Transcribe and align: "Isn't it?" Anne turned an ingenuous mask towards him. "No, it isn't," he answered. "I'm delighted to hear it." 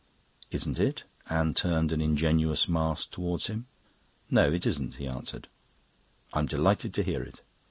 "Isn't 0.49 0.79
it?" 0.79 1.03
Anne 1.29 1.53
turned 1.53 1.91
an 1.91 2.01
ingenuous 2.01 2.67
mask 2.67 3.11
towards 3.11 3.45
him. 3.45 3.67
"No, 4.31 4.51
it 4.51 4.65
isn't," 4.65 4.95
he 4.95 5.05
answered. 5.05 5.47
"I'm 6.33 6.47
delighted 6.47 6.91
to 6.95 7.03
hear 7.03 7.21
it." 7.21 7.41